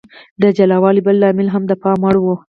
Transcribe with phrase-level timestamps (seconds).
[0.41, 2.25] د جلا والي بل لامل هم د پام وړ و.